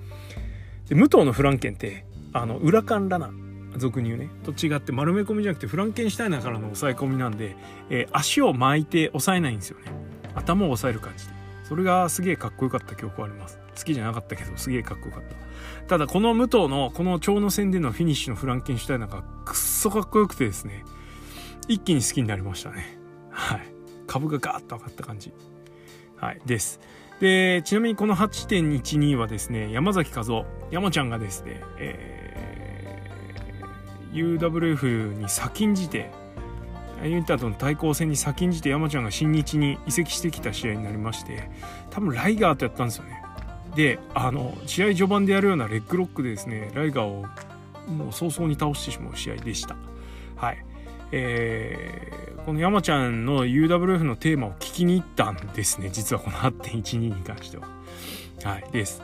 [0.89, 3.31] で武藤のフランケンってあの裏勘ラナ
[3.77, 4.31] 俗に言うね。
[4.45, 7.57] と違って丸め込みじゃなくてフランケンシュタイナーからの抑え込みなんで、
[7.91, 9.87] えー、足を巻いて押さえないんですよね。
[10.35, 11.33] 頭を押さえる感じで。
[11.65, 13.59] それがすげえかっこよかった記憶はあります。
[13.77, 15.37] 好きじゃなかったけどすげえかっこよかった。
[15.87, 20.85] ただこの武藤のこの蝶野戦でのフィニッシュのフランケンシュタイナーがくっそかっこよくてですね。
[21.69, 22.99] 一気に好きになりましたね。
[23.31, 23.78] はい。
[24.09, 25.33] 株がガーッと上がった感じ、
[26.17, 26.81] はい、です。
[27.21, 36.11] でちなみにこの8.12はですね山崎和夫山ちゃんがですね、えー、UWF に先んじて
[37.03, 41.51] ユニターとの対抗戦に先んじて山ちゃんが新日に移籍してきた試合になりまして
[41.91, 43.23] 多分ライガーとやったんですよね。
[43.77, 47.27] であの試合序盤でやるようなレッグロックでですねライガーを
[47.89, 49.77] もう早々に倒してしまう試合でした。
[50.37, 50.65] はい。
[51.13, 57.69] えー、この山ちゃんの UWF のテーマを聞きに行ったんですね実はこの8.12に関しては。
[58.45, 59.03] はいです。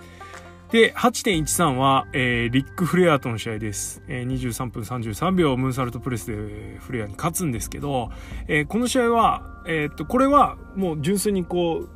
[0.75, 4.03] で、8.13は、えー、リック・フレアとの試合です。
[4.09, 8.11] えー、23分33秒ムーンサルトプレスでフレアに勝つんですけど、
[8.49, 11.88] えー、この試合は、えー、っと、これはもう純粋にこう、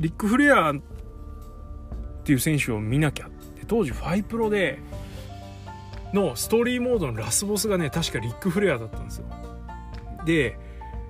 [0.00, 0.74] リック・フレアっ
[2.24, 3.26] ていう選手を見なきゃ。
[3.26, 4.80] で当時ファイプロで
[6.12, 9.26] のストーリーモードのラスボスがね、確かリック・フレアだったんですよ。
[10.24, 10.58] で、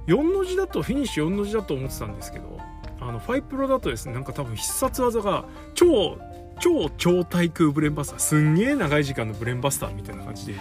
[0.06, 2.58] 4の字だと、フィニッシュ4の字だと思ってたんですけど、
[3.00, 6.18] あの、ファイプロだとですね、なんか多分必殺技が超
[6.60, 10.54] 超超対空ブレンバスターすんげえ長い時間のブレンバスターみたいな感じで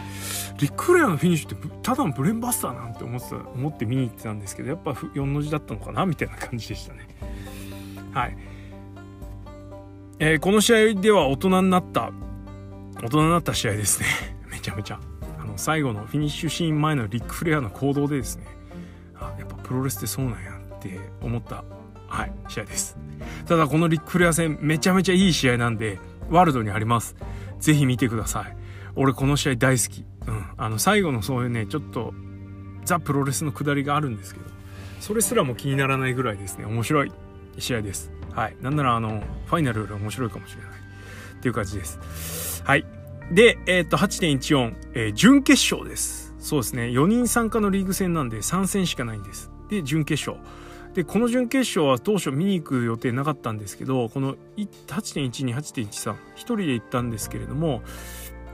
[0.59, 7.07] リック・レアのフィニッシュってただのブレンバスターなんて思ってた思って見に行ってたんですけどやっぱ4の字だったのかなみたいな感じでしたね。
[8.11, 8.37] はい、
[10.19, 12.11] えー、この試合では大人になった
[13.01, 14.07] 大人になった試合ですね。
[14.49, 14.99] めちゃめちゃ。
[15.53, 18.45] の最後のフィニッシュシーン前のリック・フレアの行動でですね
[19.15, 21.63] あやっぱプロレスってそうなんやって思った
[22.07, 22.97] はい試合です
[23.45, 27.15] ただこのリックフレア戦めちゃめちゃいい試合なんで、ワールドにあります。
[27.59, 28.57] ぜひ見てください。
[28.95, 30.05] 俺この試合大好き。
[30.27, 30.45] うん。
[30.57, 32.13] あの最後のそういうね、ちょっと
[32.85, 34.45] ザ・プロレスの下りがあるんですけど、
[34.99, 37.11] それすらも気にならないぐらいですね、面白い
[37.57, 38.11] 試合です。
[38.31, 38.55] はい。
[38.61, 40.71] なんならあの、ファイナルより面白いかもしれない。
[41.37, 42.63] っていう感じです。
[42.63, 42.85] はい。
[43.31, 46.33] で、えー、っと、8.14、えー、準決勝です。
[46.39, 46.83] そうですね。
[46.83, 49.51] 4人参加のリーグ戦なんで3戦しかないんです。
[49.69, 50.45] で、準決勝。
[50.93, 57.81] でこの準決勝は当初見に行く予定なかったんですけどこの8.12、8.13一人で行ったんですけれども、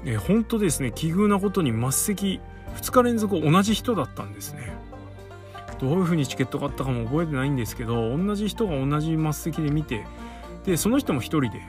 [0.05, 2.39] えー、本当ですね奇遇なことに末席
[2.75, 4.73] 2日連続同じ人だったんですね
[5.79, 10.05] どういう風にチケット買ったかも覚えてないんですけど同じ人が同じ末席で見て
[10.65, 11.61] でその人も1人で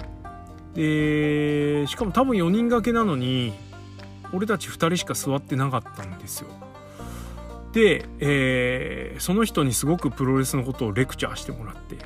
[0.74, 3.52] でしかも多分4人掛けなのに
[4.32, 6.48] 俺たち2人しか座ってなかったんですよ
[7.72, 11.96] で、えー、その人にすごくプロレスのことをレクチャーしてもらって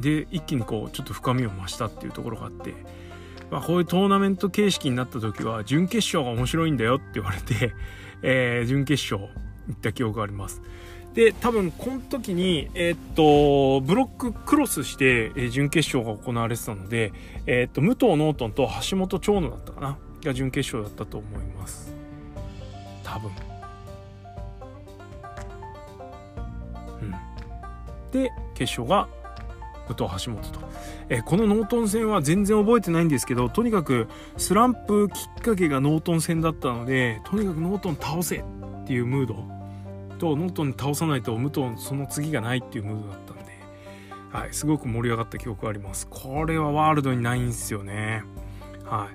[0.00, 2.74] で一気にこうちょっと深みを増したっていうところがあって、
[3.50, 7.72] まあ、こういうトーナメント形式になった時は準決勝が面白いんだよって言われて、
[8.22, 9.30] えー、準決勝
[9.68, 10.62] 行った記憶があります。
[11.18, 17.12] で多分この時に、えー、っとブロッククロスして、え、準決勝が行われてたので、
[17.44, 19.98] えー、っと武藤ノートンと橋本長野だったかな？
[20.22, 21.92] が準決勝だったと思います。
[23.02, 23.32] 多分。
[27.02, 27.10] うん。
[28.12, 29.08] で決勝が
[29.88, 30.60] 武藤橋本と、
[31.08, 38.44] えこのノートン戦は全然覚えてないんですけどとにかくスランプきっかけがノートン戦だったのでとにかくノートン倒せっ
[38.86, 39.57] ていうムード。
[40.18, 43.44] とノートン倒さないと武藤その次がないっていうムードだったんで、
[44.32, 46.06] はい、すごく盛り上がった記憶があります。
[46.08, 48.22] これはワールドにないんですよね。
[48.84, 49.08] は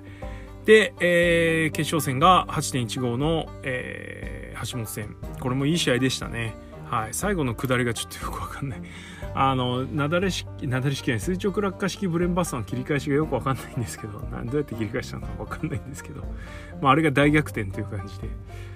[0.62, 0.66] い。
[0.66, 5.16] で、えー、決勝戦が8.15の、えー、橋本戦。
[5.40, 6.54] これもいい試合でしたね。
[6.90, 8.82] はい、最後の下りがちょっとよくわかんない。
[9.34, 16.22] あの、なだれ式、なだれ式垂直落下式ブレンバスの切り返しがよくわかんないんですけど、どうやって切り返したのかわかんないんですけど、
[16.80, 18.28] まあ、あれが大逆転という感じで、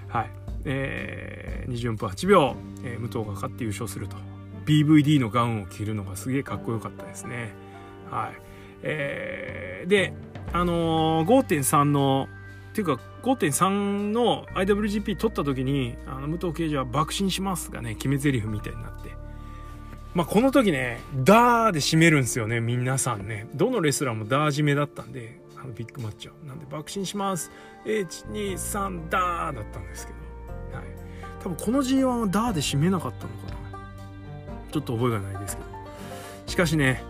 [0.09, 0.29] はい。
[0.65, 4.17] えー、24分8秒、えー、武藤が勝って優勝すると。
[4.65, 7.53] BVD のガウンを着るのがすげえかっこよかったですね。
[8.11, 8.33] はい。
[8.83, 10.13] えー、で、
[10.53, 12.27] あのー、5.3の
[12.69, 19.09] っていうか5.3の IWGP 取った時にあの武藤敬司は爆心しますがね決め台詞みたいになって
[20.13, 27.51] まあこの時ねダーで締めるんですよね皆さんねどのレスラーもダー締めだったんであのビッグマッチはなんで爆心します
[27.85, 30.13] 123ダーだったんですけ
[30.71, 30.87] ど、はい、
[31.43, 33.79] 多分この G1 はダーで締めなかったのかな
[34.71, 35.69] ちょっと覚えがないですけど
[36.47, 37.03] しかしね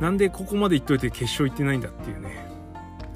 [0.00, 2.46] なんでここまで行っといて決勝行ってないんだっていうね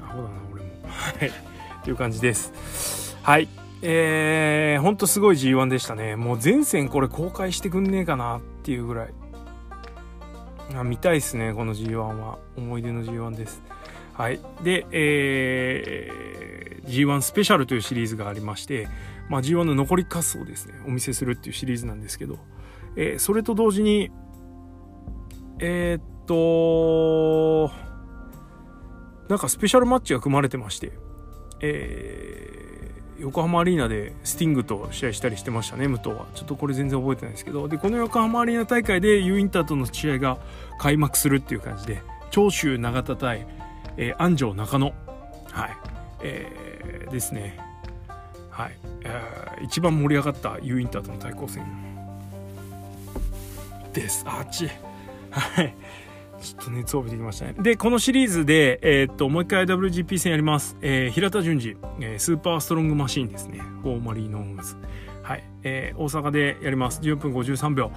[0.03, 1.55] アホだな俺もはい。
[1.85, 3.15] っていう感じです。
[3.21, 3.47] はい。
[3.83, 6.15] えー、ほんとすごい G1 でしたね。
[6.15, 9.13] もう全線これ公開してくんねえかなっていうぐらい。
[10.75, 12.39] あ見たいですね、この G1 は。
[12.57, 13.61] 思い出の G1 です。
[14.15, 14.39] はい。
[14.63, 18.87] で、えー、G1 スペシャルというシリーズがありまして、
[19.29, 22.37] まあ、G1 の残り滑走をですね、お見せするっていうシリーズなんですけど、
[22.95, 24.11] えー、それと同時に、
[25.59, 27.73] えー、っと、
[29.27, 30.93] なんかスペシャルマッチが組まれてまして、
[31.59, 36.27] えー、横浜アリーナでスティングと試合したりしてましたね、武藤は。
[36.35, 40.37] ちょっとこれ全然覚えてないですけど、で、この横浜アリーナ大会で U インターとの試合が
[40.79, 42.01] 開幕するっていう感じで、
[42.31, 43.47] 長州永田対、
[43.97, 44.93] えー、安城中野。
[45.51, 45.77] はい。
[46.23, 47.57] えー、ですね。
[48.49, 48.77] はい。
[49.03, 51.65] えー、一番盛り上がった U インターとの対抗戦
[53.93, 54.23] です。
[54.27, 54.69] あっち。
[55.31, 55.75] はい。
[56.41, 57.55] ちょっと熱を帯びてきましたね。
[57.59, 60.77] で、このシリーズで、えー、っと、もう一回 WGP 戦やります。
[60.81, 63.59] えー、平田淳二、えー、スーパーストロングマシーンですね。
[63.81, 64.75] フォーマリーノーンズ。
[65.23, 65.43] はい。
[65.63, 67.01] えー、大阪でやります。
[67.01, 67.91] 10分53秒。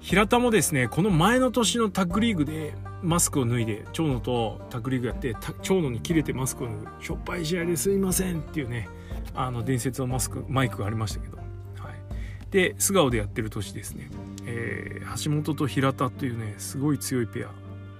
[0.00, 7.04] 平田もですね、この前の年のタッグリーグで、マスクを脱いで長野とタッグリーグやって長野に切れてマスクを脱ぐ。
[7.04, 8.88] しょっぱい試合ですいませんっていうね
[9.34, 11.44] あの伝説のマスクマイクがありましたけど、はい、
[12.50, 14.08] で素顔でやってる年ですね、
[14.44, 17.48] えー、橋本と平田というねすごい強いペア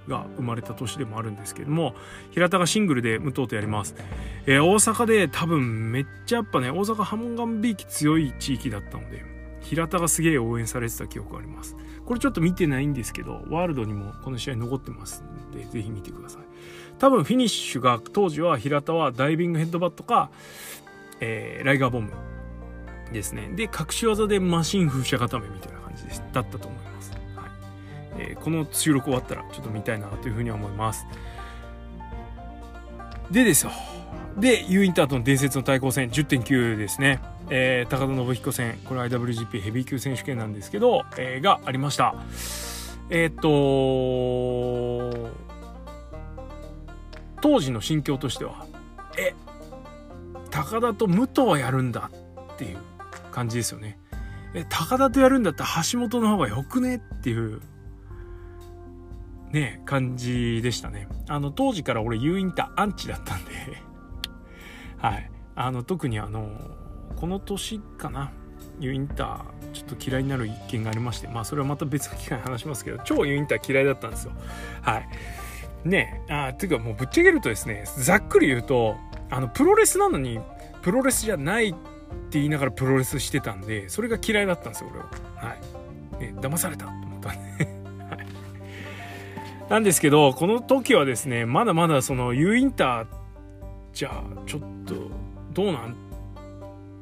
[0.09, 1.95] が生まれた年でもあるんですけども
[2.31, 3.95] 平田がシングルで武藤とやります、
[4.45, 9.32] えー、大阪で多分めっちゃやっぱね大阪ハモンガンビーキ強い地域だったので
[9.63, 11.75] 平田がすげえ応援されてた記憶あります。
[12.05, 16.41] これちょっと見てないんですけどワールドにもこの試合残ってますんでぜひ見てください。
[16.99, 20.29] 多分フィニッシュが当時は平田はダイビングヘッドバットか、
[21.19, 22.11] えー、ライガーボム
[23.11, 23.49] ですね。
[23.55, 27.21] で隠し技でマシン風車固めみたいな感じでだったと思います、はい。
[28.17, 31.05] えー、この収録終わったらちょっと見たいなというふうに思います。
[33.31, 33.71] でですよ。
[34.37, 37.21] で U インターとの伝説の対抗戦10.9ですね。
[37.49, 42.15] えー、高田信彦戦これ IWGP ヘビー級選手権なんですけど、えー、がありました。
[43.09, 45.29] えー、っと
[47.41, 48.65] 当時の心境としては
[49.17, 49.33] え
[50.49, 52.09] 高田と武藤はやるんだ
[52.53, 52.77] っていう
[53.31, 53.99] 感じですよね。
[54.53, 57.61] え高田とやるんだったら橋本の方がよくねっていう
[59.51, 61.07] ね感じでしたね。
[61.27, 63.51] あの当時から俺 U インタアンチだったんで。
[64.97, 65.29] はい。
[65.55, 66.49] あの特にあの
[67.23, 68.33] この年かな
[68.81, 74.33] ユインターちょっと嫌いになる一件がありましてまあそれはまた別の機会に話しますけど超ユインター嫌いだったんですよ。
[74.81, 75.07] はい。
[75.87, 78.97] ねあっていうかもうぶっちゃけるとですねざっくり言うと
[79.29, 80.41] あのプロレスなのに
[80.81, 81.77] プロレスじゃないって
[82.31, 85.05] 言いながらプロレスしてたんでそれが嫌いだったんですよ俺は。
[85.35, 85.55] は
[86.19, 86.19] い。
[86.19, 87.63] ね騙されたと思ったんで。
[88.03, 88.27] はい、
[89.69, 93.07] なんですけどこの時はですねまだまだそのユインター
[93.93, 95.09] じゃあちょっと
[95.53, 96.02] どうなん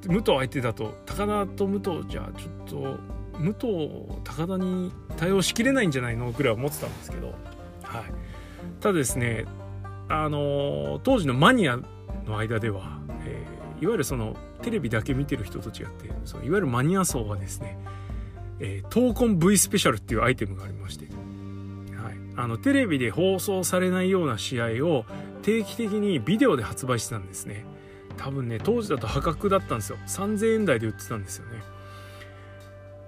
[0.08, 7.36] 武藤相手だと高田と武藤じゃちょっと武藤高田に対応しきれないんじゃないのぐらい思ってたんですけど、はい、
[8.80, 9.46] ただですね
[10.10, 11.78] あの当時のマニア
[12.26, 17.78] の間では、えー、いわゆるそのテレビだけ見てる人と違ってそのいわゆるマニア層はですね、
[18.60, 25.06] えー、闘魂 V スペシャルっていうアイテムがありまして、はい、あのテレビで放送されないような試合を
[25.42, 27.66] 定期的にビデオで発売してたんですね。
[28.22, 29.98] 多分ね当時だと破格だったんですよ。
[30.08, 31.60] 3000円台で売ってたんですよね。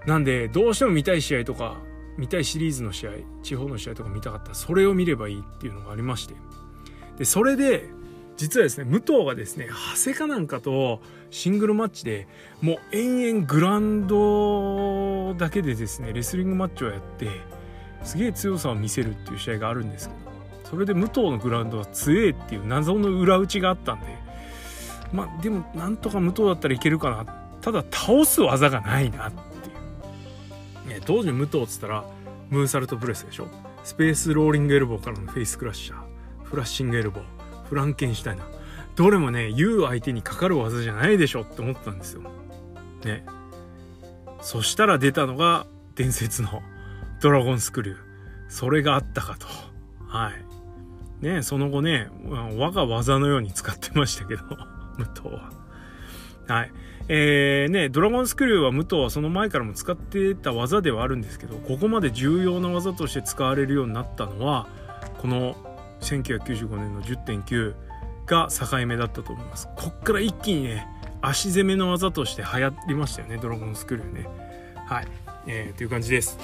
[0.08, 1.78] なんでどうしても見たい試合とか
[2.18, 3.12] 見たいシリーズの試合
[3.44, 6.34] 地方の試合とか見たかったらそれを見ればいいっていうのがありまして。
[7.18, 7.90] でそれで
[8.38, 12.28] 実はですね武藤がですね長谷かなんかとシングルマッチで
[12.62, 17.28] もう延々グランドだけでですねレスリングマッチをやって
[18.04, 20.22] すげえ強さを見せるっていう試合があるんですけど
[20.72, 24.23] それで武藤のグラウンドは強えっていう謎の裏打ちがあったんで
[25.14, 27.26] まあでもなんとか無糖だったらいけるかな。
[27.62, 29.70] ただ倒す技がないなって
[30.90, 32.04] いう、ね、当時無糖っつったら
[32.50, 33.48] ムーンサルトプレスでしょ。
[33.84, 36.44] スペースローリングエルボーからのフェイスクラッシャー。
[36.44, 37.24] フラッシングエルボー。
[37.70, 38.48] フランケンシュタイナー。
[38.96, 42.22] どれもね言う相手にかかる技じゃないでしょって思ったんですよ。
[43.06, 43.26] ね。
[44.42, 46.62] そしたら出たのが伝説の
[47.22, 47.98] ドラゴンスクリュー。
[48.50, 49.48] それがあったかと。
[50.06, 51.26] はい。
[51.26, 54.44] ねその後ね我が技のように使ってましたけど。
[54.98, 55.52] 武藤は。
[56.48, 56.72] はい。
[57.10, 64.68] えー、ね、ドラゴンスクリューは武藤はその前からも使ってた技ではあるんですけど、ここまで重要な技として使われるようになったのは、
[65.20, 65.56] この
[66.02, 67.74] 1995年の10.9
[68.26, 69.68] が境目だったと思います。
[69.76, 70.88] こっから一気にね、
[71.22, 74.28] 足攻めの技として流行りましたよね、ドラゴンスクリューね。
[74.86, 75.08] はい。
[75.46, 76.38] えー、という感じです。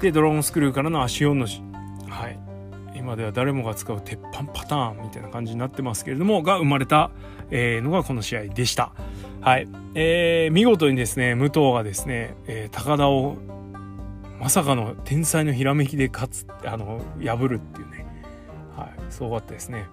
[0.00, 1.62] で、ドラゴンスクリューからの足4の字。
[2.08, 2.49] はい。
[2.94, 7.10] 今では誰もが使う鉄板パターンみたいな感じになってますけれども、が生まれた、
[7.50, 8.92] えー、のがこの試合でした。
[9.40, 9.68] はい。
[9.94, 13.36] えー、見事にですね、武藤がですね、えー、高田を
[14.40, 18.06] まさかの天才のひらめきで勝つ、あの、破るっていうね。
[18.76, 19.12] はい。
[19.12, 19.86] すごかったですね。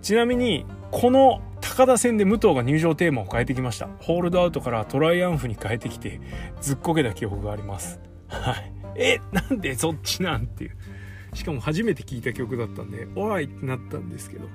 [0.00, 3.88] ちなみに、この高田戦で武藤が入場テーマを変えてきました。
[4.00, 6.20] ホールドアウトからトライアンフに変えてきて、
[6.60, 8.00] ずっこけた記憶があります。
[8.28, 8.72] はい。
[8.96, 10.76] え、なんでそっちなんていう。
[11.34, 14.48] しかも初めて聞いた曲だったんで、おいってなったんですけど、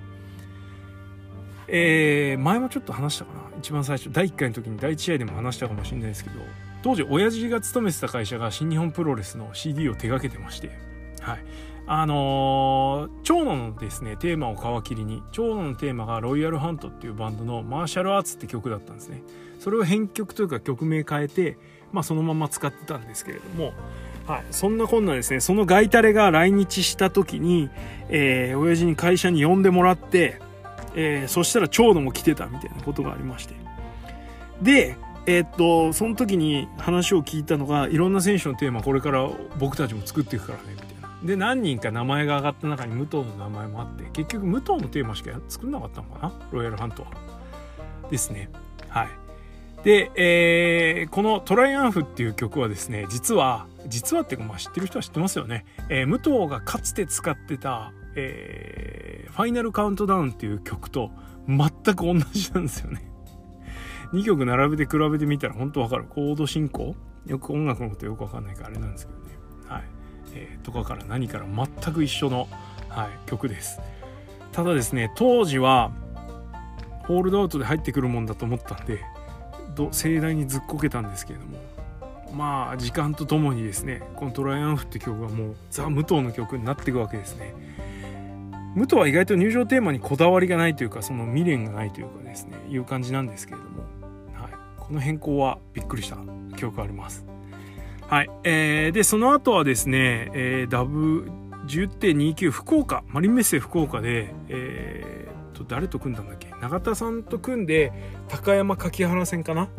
[1.68, 3.42] えー、前もちょっと話したかな？
[3.60, 6.40] 一番最初、第1回の時に第1試合でも話したかもしれないですけど、
[6.82, 10.72] 当時親父が勤めてた会社が新日本プロレスの CD を手掛けてまして、
[11.22, 11.46] はい。
[11.92, 19.24] あのー、長野のですね、テーマを皮切りに、長野のテーマがロイヤルハントっていうバンドのマーシャルアーツって曲だったんですね。
[19.60, 21.58] それを編曲というか曲名変えて、
[21.92, 23.74] まあそのまま使ってたんですけれども、
[24.32, 27.72] はい、そんなこんなですね、そのガイタレが来日した時に、
[28.10, 30.40] えー、親父に会社に呼んでもらって、
[30.94, 33.56] えー、そしたら長野も来てたみたいなことがありまして。
[34.62, 39.28] で、えー、っと、その時に話を聞いたのが、いろんな選手のテーマこれから
[39.58, 41.10] 僕たちも作っていくからね、みたいな。
[41.24, 46.34] で何人か名前が上がった中に武藤の名前もあって結局武藤のテーマしか作んなかったのかな？
[46.52, 47.10] ロイヤルハントは。
[48.12, 48.50] ですね。
[48.88, 49.10] はい。
[49.84, 61.12] で、えー、この「トライアンフ」っていう曲はですね実は実はっていうかまあ知ってる人は知ってますよね、えー、武藤がかつて使ってた、えー「ファイナルカウントダウン」っていう曲と
[61.48, 63.10] 全く同じなんですよね。
[64.14, 66.06] 2曲並べて比べてみたら本当わかる。
[66.06, 66.96] コード進行？
[67.26, 69.26] よく音楽のことよくわかんないからあれなんですけどね。
[69.68, 69.84] はい、
[70.34, 72.48] えー、とかから何から全く一緒の、
[72.90, 73.80] はい、曲です。
[74.52, 75.92] ただですね当時は
[77.04, 79.04] ホールドアウトで入ってくるもんだと思ったんで
[79.80, 81.58] と盛大にずっこけたんですけれども
[82.34, 87.54] まあ時間とともにですねこの「トライアンフ」って曲はもうザ・武藤の曲になっていくわけですね。
[88.76, 93.82] 武藤は意外と入場テーマにこだわりがないというかその未練がないというかですねいう感じなんですけれども、
[94.36, 96.18] はい、この変更はびっくりした
[96.56, 97.26] 記憶があります。
[98.08, 101.32] はい、えー、でその後はですね、えー、ダブ
[101.68, 105.19] 10.29福岡マリンメッセ福岡で、えー、
[105.60, 106.50] と誰と組んだんだっけ？
[106.62, 107.92] 永田さんと組んで
[108.28, 109.70] 高山柿原戦かな？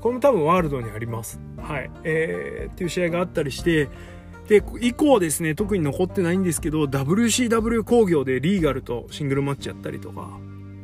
[0.00, 1.40] これも多分ワールドにあります。
[1.58, 1.90] はい。
[2.04, 3.88] えー、っていう試合があったりして、
[4.48, 10.28] で、以降ですね、特に残ってないんですけど、WCW 工業でリーガルとシングルマッチやったりとか、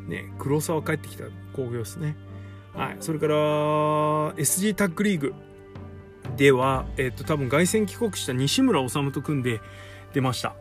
[0.06, 2.16] ね、黒沢帰ってきた工業ですね。
[2.74, 2.96] はい。
[3.00, 3.34] それから、
[4.34, 5.34] SG タッグリーグ
[6.36, 9.60] では、えっ、と、多分凱旋帰国した西村治と組んで
[10.12, 10.54] 出ました。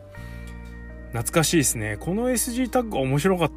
[1.12, 1.98] 懐かしいですね。
[2.00, 3.54] この SG タッグは面白かった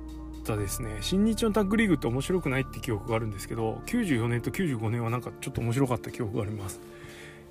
[0.55, 0.97] ですね。
[1.01, 6.79] 新日のタッグリーグって面白くないって記憶があるんですけど、94年と95年はなんかちょっと面白かった記憶があります。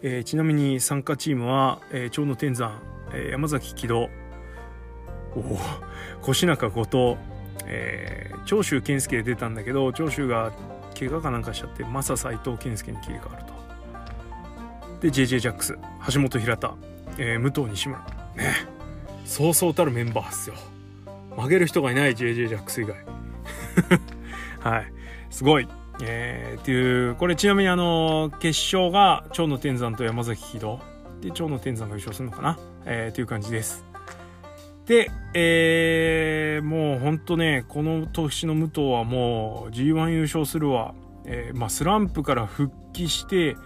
[0.03, 2.80] えー、ちなみに参加チームは、えー、長野天山、
[3.12, 4.09] えー、山崎木戸、
[5.34, 7.16] お越中後藤、
[7.66, 10.53] えー、長州健介で出たんだけど、長州が
[10.99, 13.59] 怪我かなんかしちゃって、マサ斎藤健介に切り替わると。
[15.01, 15.78] で、JJ ジャックス、
[16.12, 16.74] 橋本平田、
[17.18, 18.01] えー、武藤西村。
[18.36, 18.78] ね。
[19.24, 20.57] そうそうたるメンバーっすよ。
[21.39, 22.97] 曲げる人がいない JJ ジャックス以外。
[24.61, 24.93] はい。
[25.30, 25.68] すごい。
[26.03, 30.80] えー、っていう、これちなみにあの、決勝が蝶野天山と山崎木戸。
[31.20, 33.84] で、蝶野天山が優勝するのかなえー、っていう感じです。
[34.86, 40.93] で、えー、もうほんとね、この年の武藤はもう G1 優勝するわ。
[41.24, 43.57] えー、まあスランプから復帰して、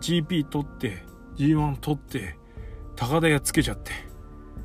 [0.00, 1.04] GP 取って、
[1.36, 2.36] G1 取って、
[2.96, 4.09] 高田やっつけちゃって。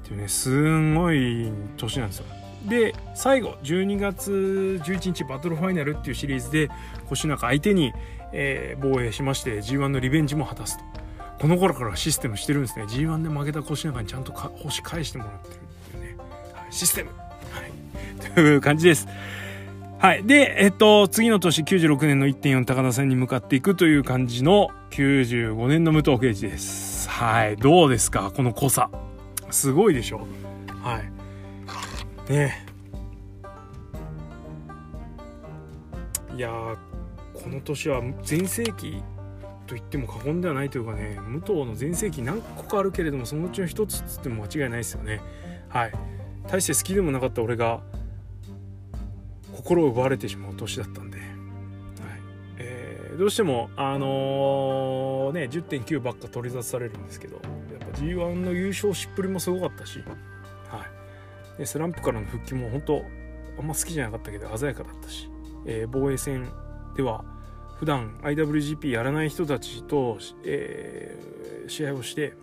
[0.05, 2.25] っていうね、すんごい年なんですよ。
[2.67, 6.69] で最後12月11日バトルファイナルっていうシリーズで
[7.05, 7.93] 星中相手に、
[8.33, 10.83] えー、防衛しまして G1 のリベンジも果たすと
[11.39, 15.57] この頃からシステムしてるんですね G1 で負けた星中にちゃんと星返してもらってるっ
[15.91, 17.15] ていうね、はい、システムは
[17.61, 17.71] い
[18.33, 19.07] という感じです
[19.97, 20.23] はい。
[20.25, 27.09] で、えっと、次の年96年の1.4高田戦に向かっていくという感じの95年の武藤敬司です。
[27.09, 27.55] はい。
[27.55, 28.29] どうですか？
[28.35, 28.89] この濃さ。
[29.55, 30.27] すごいでしょ。
[30.83, 30.99] は
[32.27, 32.31] い。
[32.31, 32.65] ね。
[36.35, 36.49] いや
[37.33, 39.01] この年は全盛期
[39.65, 45.21] と言っても過言ではないというかね武藤の全盛期何個かあるけれどもそのうちの一つっつっても間違いないですよね。
[45.69, 45.93] はい。
[46.49, 47.81] 大して好きでもなかった俺が
[49.55, 51.17] 心を奪われてしまう年だったんで、
[52.57, 57.39] え、どうしてもあのー、ね10.9ばっか取り沙汰されるんですけど
[57.95, 60.03] G1 の優勝しっぷりもすごかったし
[60.69, 60.85] は
[61.55, 61.57] い。
[61.59, 63.05] でスランプからの復帰も本当
[63.57, 65.29] あんま好きじゃなかったけど鮮やかだったし、
[65.65, 66.51] えー、防衛戦
[66.95, 67.23] では
[67.79, 72.33] 普段 IWGP やらない人たちと、えー、試合をして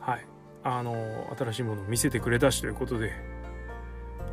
[0.00, 0.26] はい。
[0.62, 3.12] あの新しいものを見せてくれたしということで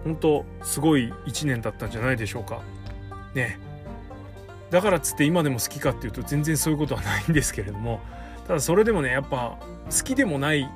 [0.03, 2.61] 本当すごい1年だったんじゃないでしょうか。
[3.33, 3.59] ね。
[4.69, 8.01] だからっつって今でも好きかっていうと全然そういうことはないんですけれども
[8.47, 10.69] ただそれでもねやっぱ好きでもない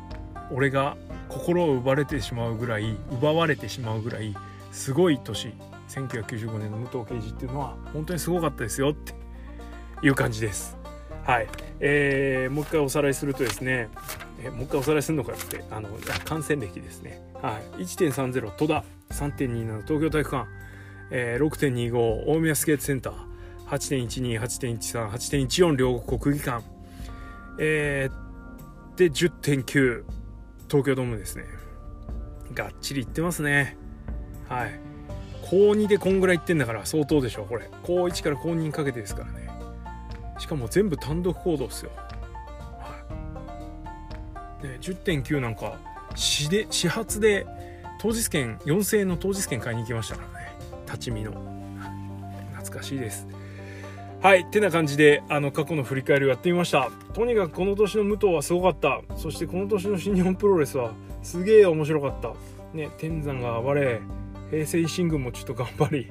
[0.51, 0.97] 俺が
[1.30, 4.36] 心を奪われてしまうぐらい奪われてしまうぐらい
[4.72, 5.53] すごい年
[5.88, 9.13] 1995年の武藤敬司っていうのは本当にすごかったですよって
[10.03, 10.78] いう感じです。
[11.24, 11.47] はい、
[11.80, 13.89] えー、もう一回おさらいするとですね、
[14.43, 15.89] え、もう一回おさらいするのかってあの
[16.26, 17.22] 感染歴ですね。
[17.41, 20.47] はい、1.30戸田3.27東京体育館、
[21.11, 23.32] えー、6.25大宮スケートセンター。
[23.67, 26.65] 8.12、8.13、8.14両国国技館、
[27.58, 30.04] えー、で10.9
[30.70, 31.45] 東京ドームですね。
[32.54, 33.78] がっちりいってますね。
[34.47, 34.80] はい。
[35.43, 37.70] 高2でこんぐらいいってんだから相当でしょこれ。
[37.84, 39.49] 高1から高2にかけてですからね。
[40.39, 41.91] しかも全部単独行動っすよ。
[41.95, 43.06] は
[44.64, 44.68] い。
[44.68, 45.78] ね10.9なんか
[46.16, 47.45] 市で始発で
[47.99, 50.52] 当日券4000円の当日券買いに行きましたからね。
[50.86, 51.32] 立ち見の。
[52.54, 53.28] 懐かしいです。
[54.22, 56.91] はいてな感じであの過去の振り返りをやってみました。
[57.13, 59.01] とにかくこの年の武藤はすごかった。
[59.17, 60.91] そしてこの年の新日本プロレスは
[61.24, 62.32] すげえ面白かった。
[62.78, 63.99] ね天山が暴れ
[64.51, 66.07] 平成維新軍もちょっと頑張り。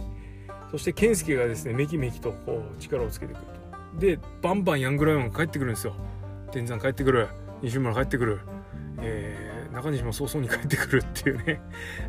[0.72, 3.42] そして健介がですねめきめきとこう力をつけてくる
[3.94, 4.00] と。
[4.00, 5.94] でバンバンヤングライオンが帰ってくるんですよ。
[6.50, 7.28] 天山帰ってくる。
[7.62, 8.40] 西村帰ってくる。
[9.02, 11.60] えー、中西も早々に帰ってくるっていうね。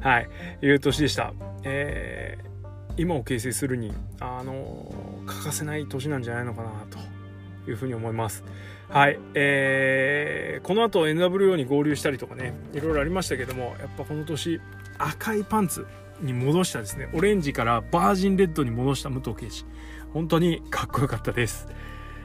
[0.01, 0.27] はい
[0.63, 1.31] いう年でした。
[1.63, 2.50] えー
[2.97, 4.93] 今を形成するに、あの
[5.25, 8.43] 欠かせない年なんじゃないのかなというふうに思います。
[8.89, 9.19] はい。
[9.33, 14.59] えー、この後 NWO に合流したりとかね、いろいろありましたけども、やっぱこの年、
[14.97, 15.87] 赤いパンツ
[16.21, 19.65] に戻したですね、オレンジからバージンレッドに戻した武藤敬司。
[20.13, 21.67] 本当にかっこよかったです。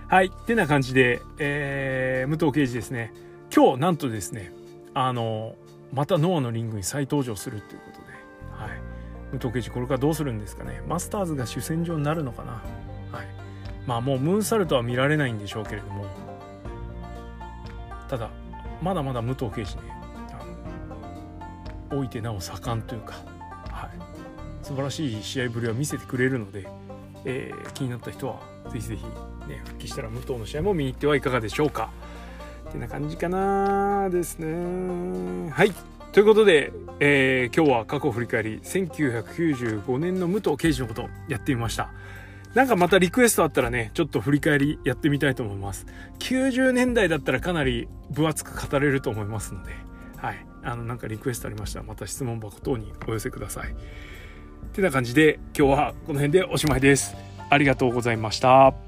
[0.09, 0.27] はい。
[0.27, 3.12] ってな感じで、えー、武藤敬司ですね、
[3.55, 4.53] 今日なんとですね、
[4.95, 5.55] あの
[5.93, 8.06] またノアのリングに再登場するっていうことで、
[9.33, 10.83] 武藤敬司これからどうするんですかね。
[10.87, 12.53] マスターズが主戦場になるのかな。
[12.53, 13.27] はい。
[13.87, 16.07] まあもうムーンサルトは見られないんでしょうけれども。
[18.09, 18.31] ただ
[18.83, 19.83] まだまだ武藤敬司ね。
[21.91, 23.14] 置いてなお盛んというか、
[23.70, 23.91] はい、
[24.62, 26.68] 素晴らしい試合ぶりは見せてくれるので、
[27.24, 28.41] えー、気になった人は
[28.72, 29.05] ぜひぜひ、
[29.49, 31.91] ね、復帰したら武藤の試合も見に行ってはいかがでしょうか。
[32.68, 35.51] ってな感じかなですね。
[35.51, 35.72] はい。
[36.17, 41.91] ということで、えー、今日は過去振り返り1995年の武藤敬司のことやってみました。
[42.55, 45.85] なんかまたリクエストあったらねちょっと振り返りやってみたいと思います。
[46.21, 49.73] 90年代だったらかなり分厚く語れると思いますので
[50.17, 50.47] はい。
[50.62, 53.75] あのなんかリクエストありましたらまた質問箱等にお寄せください。
[54.73, 57.14] てな感じで今日はこの辺でおしまいです。
[57.51, 58.86] ありがとうございました。